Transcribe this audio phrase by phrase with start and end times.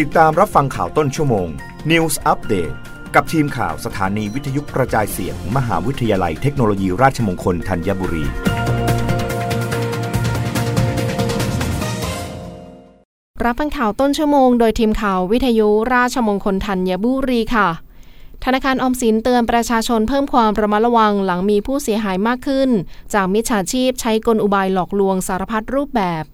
[0.00, 1.48] ติดตามรับฟังข่าวต้นชั่วโมง
[1.90, 2.74] News Update
[3.14, 8.24] กับทีมข่าวสถานีวิทยุกระจายเสียงมมหาวิทยาลัยเทคโนโลยีราชมงคลธัญบุรี
[13.44, 17.68] รับฟังข่าวต้นชั่วโมงโดยทีมข่าววิทยุราชมงคลธัญบุรีค่ะ
[18.44, 22.70] ธนาคารออมสินเตือนประชาชนเพิ่มความระมัดระวังหลังมีผู้เสียหายมากขึ้น
[23.14, 26.24] จากมิจฉาชีพใช้กลอุบายหลอกลวงสารพัดรูปแบบ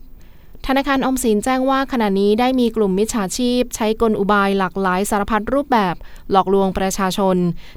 [0.71, 5.95] ธนาคารอมสินแจ้งว่าขณะนี้ได้มีกลุ่มมิจฉาชีพ ใช้กลอุบายหลากหลายสารพัดรูปแบบ
[6.31, 7.36] หลอกลวงประชาชน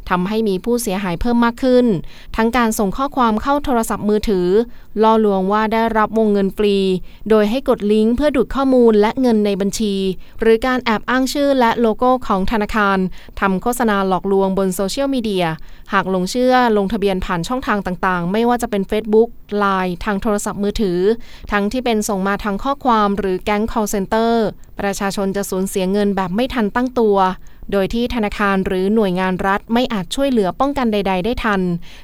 [0.09, 1.85] ทำให้มีผู้เสียหายเพิ่มมากขึ้น
[2.35, 4.47] ทั้งการส่งข้อความเข้าโทรศัพท์มือถือ
[5.03, 6.77] ล่อลวงว่าได้รับวงเงินฟรี
[7.29, 9.95] โดยให้กดลิงก์เพื่อดูดข้อมูลและเงินในบัญชี
[10.39, 12.97] หรือการแอบอ้างชื่อและโลโก้ของธนาคาร
[13.39, 15.45] ทำโฆษณาหลอกลวงบนโซเชียลมีเดีย
[15.93, 19.29] หากลงเชื่อลงทะเบียนผ่านช่องทางต่างๆ ไม่ว่าจะเป็น Facebook
[19.63, 20.99] Line ทางโทรศัพท์มือถือ
[21.51, 24.31] ทั้งที่เป็นส่งมาทางข้อความหรือแก๊ง call center
[24.79, 27.17] ประชาชนจะสูญเสียเงินแบบไม่ทันตั้งตัว
[27.71, 31.61] โดยที่ธนาคารหรือหน่วยงานรัฐไม่อาจช่วยเหลือป้องกันใด ๆ ได้ทัน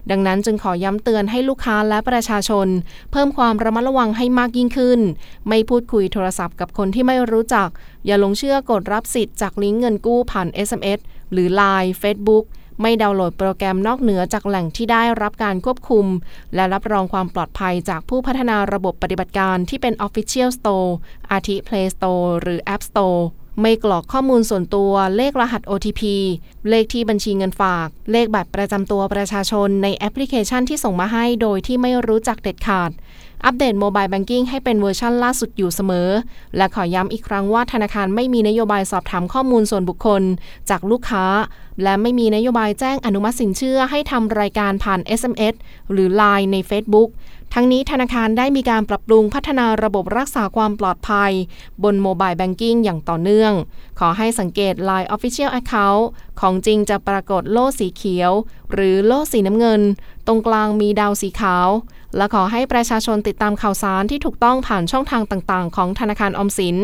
[0.10, 2.68] ดังนั้นจึงขอย้ำเตือนให้ลูกค้าและประชาชน
[3.12, 5.00] เพิ่มความระมัดระวังให้มากยิ่งขึ้น
[5.48, 7.70] ไม่พูดคุยโทรศัพท์กับคนที่ไม่รู้จัก
[8.06, 11.00] อย่าลงเชื่อกดรับสิทธิ์จากลิงก์เงินกู้ผ่าน SMS
[11.32, 12.46] หรือ Line Facebook
[12.82, 16.06] ไม่ดาวน์โหลดโปรแกรมนอกเหนือจากแหล่งที่ได้รับการควบคุม
[16.56, 20.90] และรับรองความปลอดภัยจากผู้พัฒนาระบบปฏิบัติการที่เป็น Official Store
[21.32, 23.22] อาทิ Play Store หรือ App Store
[23.62, 26.02] ไม่กรอกข้อมูลส่วนตัว เลขรหัส OTP
[26.70, 32.92] เลขที่บัญชีเงินฝาก เลขบัตรประจำตัวประชาชนในแอปพลิเคชันที่ส่งมาให้โดยที่ไม่รู้จักเด็ดขาด
[33.46, 36.10] อัปเดตโมบายแบงกิ้งให้เป็นเวอร์ชั่นล่าสุดอยู่เสมอ
[36.58, 40.24] และขอย้ำอีกครั้งว่าธนาคารไม่มีนโยบายสอบถามข้อมูลส่วนบุคคล
[40.70, 41.26] จากลูกค้า
[41.84, 45.54] และไม่มีนโยบายแจ้งอนุมัติสินเชื่อให้ทำรายการผ่าน SMS
[45.92, 47.10] หรือ Line ใน Facebook
[47.54, 51.32] ทั้งนี้ธนาคารได้มีการปรับปรุงพัฒนาระบบรักษาความปลอดภัย
[51.84, 53.54] บนโมบายแบงกิ้งอย่างต่อเนื่อง
[54.00, 56.04] ขอให้สังเกต Line Official Account
[56.42, 58.32] ของจริงจะปรากฏโล่สีเขียว
[58.74, 59.82] หรือโล่สีน้ำเงิน
[60.28, 61.70] ตรงกลางมีดาวสีขาว
[62.18, 66.78] และขอให้ประชาชนติดตามข่าวสารที่ถูกต้องผ่านช่องทางต่างๆ ของธนาคารอมสิน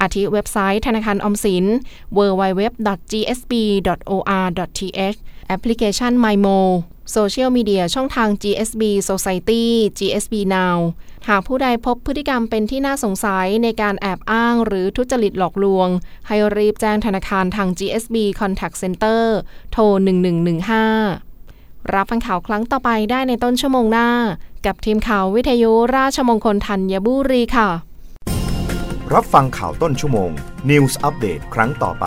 [0.00, 1.64] อาทิเว็บไซต์ธนาคารอมสิน
[4.48, 5.18] gsbr.th
[5.48, 6.58] แอปพลิเคชัน MyMo
[7.12, 9.64] โซเชียลมีเดียช่องทาง GSB Society
[9.98, 10.78] GSB Now
[11.28, 15.88] หากผู้ใดพบพฤติกรรมเป็นที่น่าสงสัยในการแอบอ้างหรือทุจริตหลอกลวง
[16.26, 19.22] ให้รีบแจ้งธนาคารทาง GSB Contact Center
[19.72, 19.82] โทร
[20.68, 24.08] 1115 รับฟังข่าวครั้งต่อไปได้ในต้นชั่วโมงหน้า
[24.66, 27.68] กับทีมข่าววิทยุราชมงคลธัญบุรีค่ะ
[29.14, 30.30] รับฟังข่าวต้นชั่วโมง
[30.70, 32.06] News Update ครั้งต่อไป